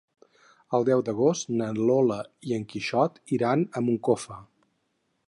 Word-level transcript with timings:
El 0.77 0.85
deu 0.87 1.03
d'agost 1.09 1.51
na 1.59 1.67
Lola 1.89 2.19
i 2.53 2.57
en 2.57 2.67
Quixot 2.73 3.21
iran 3.39 3.67
a 3.81 3.85
Moncofa. 3.89 4.43